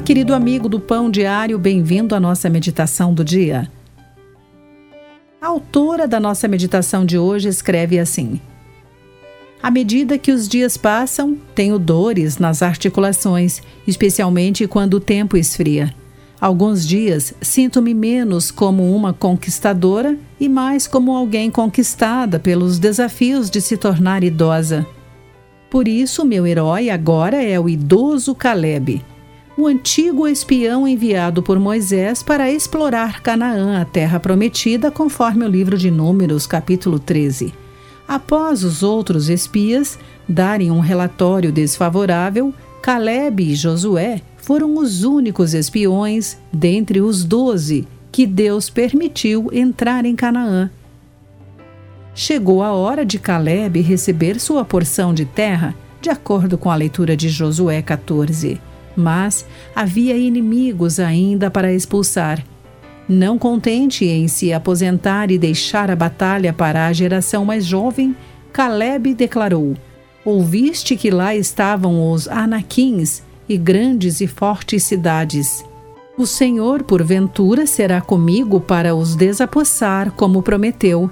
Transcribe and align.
querido 0.00 0.34
amigo 0.34 0.68
do 0.68 0.80
Pão 0.80 1.10
Diário, 1.10 1.58
bem-vindo 1.58 2.14
à 2.14 2.20
nossa 2.20 2.48
meditação 2.48 3.12
do 3.12 3.22
dia. 3.22 3.70
A 5.40 5.48
autora 5.48 6.08
da 6.08 6.18
nossa 6.18 6.48
meditação 6.48 7.04
de 7.04 7.18
hoje 7.18 7.48
escreve 7.48 7.98
assim: 7.98 8.40
À 9.62 9.70
medida 9.70 10.16
que 10.16 10.32
os 10.32 10.48
dias 10.48 10.76
passam, 10.76 11.36
tenho 11.54 11.78
dores 11.78 12.38
nas 12.38 12.62
articulações, 12.62 13.60
especialmente 13.86 14.66
quando 14.66 14.94
o 14.94 15.00
tempo 15.00 15.36
esfria. 15.36 15.94
Alguns 16.40 16.86
dias 16.86 17.34
sinto-me 17.40 17.92
menos 17.92 18.50
como 18.50 18.94
uma 18.94 19.12
conquistadora 19.12 20.16
e 20.40 20.48
mais 20.48 20.86
como 20.86 21.14
alguém 21.14 21.50
conquistada 21.50 22.38
pelos 22.38 22.78
desafios 22.78 23.50
de 23.50 23.60
se 23.60 23.76
tornar 23.76 24.24
idosa. 24.24 24.86
Por 25.70 25.86
isso, 25.86 26.24
meu 26.24 26.46
herói 26.46 26.88
agora 26.88 27.42
é 27.42 27.60
o 27.60 27.68
idoso 27.68 28.34
Caleb 28.34 29.02
o 29.56 29.66
antigo 29.66 30.26
espião 30.26 30.88
enviado 30.88 31.42
por 31.42 31.58
Moisés 31.58 32.22
para 32.22 32.50
explorar 32.50 33.20
Canaã, 33.20 33.80
a 33.80 33.84
terra 33.84 34.18
prometida, 34.18 34.90
conforme 34.90 35.44
o 35.44 35.48
livro 35.48 35.76
de 35.76 35.90
Números, 35.90 36.46
capítulo 36.46 36.98
13. 36.98 37.52
Após 38.08 38.64
os 38.64 38.82
outros 38.82 39.28
espias 39.28 39.98
darem 40.26 40.70
um 40.70 40.80
relatório 40.80 41.52
desfavorável, 41.52 42.52
Caleb 42.80 43.42
e 43.42 43.54
Josué 43.54 44.22
foram 44.38 44.76
os 44.76 45.04
únicos 45.04 45.54
espiões 45.54 46.38
dentre 46.52 47.00
os 47.00 47.22
doze 47.22 47.86
que 48.10 48.26
Deus 48.26 48.70
permitiu 48.70 49.50
entrar 49.52 50.04
em 50.04 50.16
Canaã. 50.16 50.70
Chegou 52.14 52.62
a 52.62 52.72
hora 52.72 53.04
de 53.04 53.18
Caleb 53.18 53.80
receber 53.80 54.40
sua 54.40 54.64
porção 54.64 55.14
de 55.14 55.24
terra, 55.24 55.74
de 56.00 56.10
acordo 56.10 56.58
com 56.58 56.70
a 56.70 56.74
leitura 56.74 57.16
de 57.16 57.28
Josué 57.28 57.80
14 57.80 58.71
mas 58.96 59.46
havia 59.74 60.16
inimigos 60.16 61.00
ainda 61.00 61.50
para 61.50 61.72
expulsar. 61.72 62.44
Não 63.08 63.38
contente 63.38 64.04
em 64.04 64.28
se 64.28 64.52
aposentar 64.52 65.30
e 65.30 65.38
deixar 65.38 65.90
a 65.90 65.96
batalha 65.96 66.52
para 66.52 66.86
a 66.86 66.92
geração 66.92 67.44
mais 67.44 67.64
jovem, 67.64 68.16
Caleb 68.52 69.14
declarou: 69.14 69.74
Ouviste 70.24 70.96
que 70.96 71.10
lá 71.10 71.34
estavam 71.34 72.10
os 72.10 72.28
Anaquins 72.28 73.22
e 73.48 73.56
grandes 73.56 74.20
e 74.20 74.26
fortes 74.26 74.84
cidades. 74.84 75.64
O 76.16 76.26
Senhor, 76.26 76.84
porventura, 76.84 77.66
será 77.66 78.00
comigo 78.00 78.60
para 78.60 78.94
os 78.94 79.16
desapossar, 79.16 80.12
como 80.12 80.42
prometeu. 80.42 81.10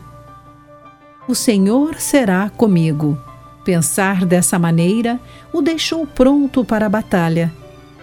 O 1.26 1.34
Senhor 1.34 1.96
será 1.98 2.50
comigo. 2.50 3.18
Pensar 3.64 4.24
dessa 4.24 4.58
maneira 4.58 5.18
o 5.52 5.60
deixou 5.60 6.06
pronto 6.06 6.64
para 6.64 6.86
a 6.86 6.88
batalha 6.88 7.52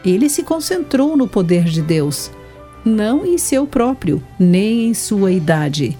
ele 0.10 0.30
se 0.30 0.44
concentrou 0.44 1.18
no 1.18 1.28
poder 1.28 1.66
de 1.66 1.82
Deus, 1.82 2.32
não 2.86 3.26
em 3.26 3.38
seu 3.38 3.68
próprio, 3.68 4.24
nem 4.40 4.88
em 4.88 4.94
sua 4.94 5.32
idade. 5.32 5.98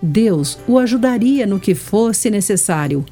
Deus 0.00 0.58
o 0.66 0.78
ajudaria 0.78 1.46
no 1.46 1.60
que 1.60 1.74
fosse 1.74 2.30
necessário. 2.30 3.04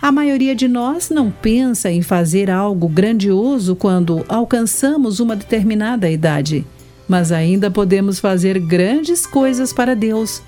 A 0.00 0.12
maioria 0.12 0.54
de 0.54 0.68
nós 0.68 1.10
não 1.10 1.30
pensa 1.30 1.90
em 1.90 2.02
fazer 2.02 2.50
algo 2.50 2.88
grandioso 2.88 3.74
quando 3.74 4.24
alcançamos 4.28 5.18
uma 5.20 5.34
determinada 5.34 6.08
idade, 6.08 6.64
mas 7.08 7.32
ainda 7.32 7.70
podemos 7.70 8.20
fazer 8.20 8.58
grandes 8.60 9.26
coisas 9.26 9.72
para 9.72 9.96
Deus. 9.96 10.42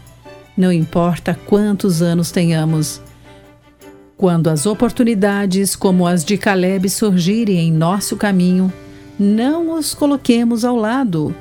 Não 0.56 0.70
importa 0.72 1.38
quantos 1.46 2.02
anos 2.02 2.30
tenhamos. 2.30 3.00
Quando 4.16 4.48
as 4.48 4.66
oportunidades 4.66 5.74
como 5.74 6.06
as 6.06 6.24
de 6.24 6.36
Caleb 6.36 6.88
surgirem 6.88 7.58
em 7.60 7.72
nosso 7.72 8.16
caminho, 8.16 8.72
não 9.18 9.72
os 9.72 9.94
coloquemos 9.94 10.64
ao 10.64 10.76
lado. 10.76 11.34